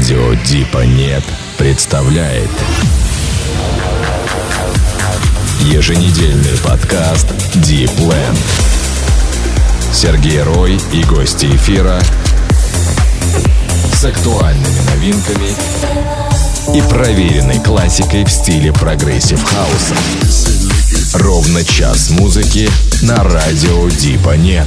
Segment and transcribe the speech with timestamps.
[0.00, 1.22] Радио Дипа Нет
[1.58, 2.48] представляет
[5.60, 7.26] Еженедельный подкаст
[7.56, 8.38] Land.
[9.92, 12.00] Сергей Рой и гости эфира
[13.92, 15.54] с актуальными новинками
[16.74, 21.18] и проверенной классикой в стиле progressive хауса.
[21.22, 22.70] Ровно час музыки
[23.02, 24.66] на радио Дипа Нет.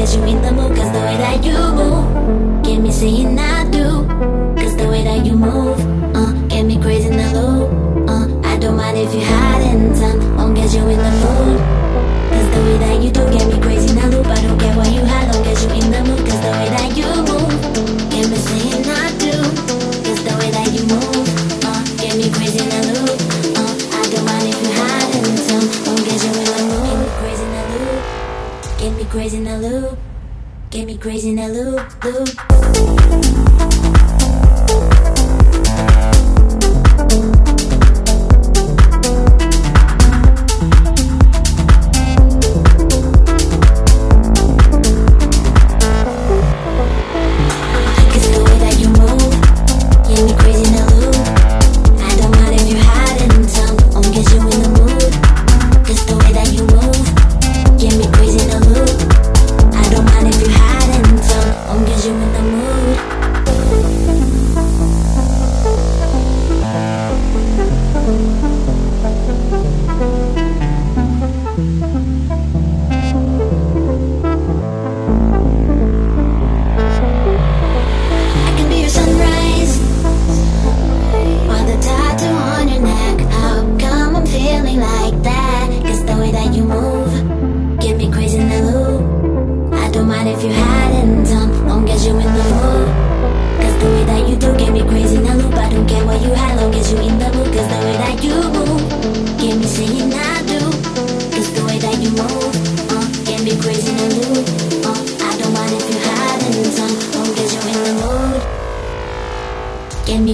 [0.00, 3.70] get you in the mood Cause the way that you move Get me saying I
[3.70, 4.06] do
[4.60, 5.78] Cause the way that you move
[6.16, 9.92] uh, Get me crazy in the loop uh, uh I don't mind if you're hiding
[10.00, 11.09] time Won't get you in the
[31.00, 33.49] crazy in a loop, loop.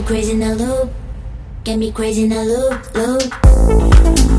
[0.06, 0.90] crazy in the loop.
[1.64, 4.35] Get me crazy in the loop, loop.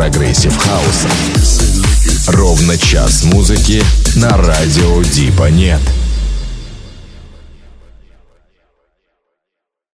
[0.00, 1.10] Progressive хауса.
[2.28, 3.82] Ровно час музыки
[4.16, 5.99] на радио Дипа Нет.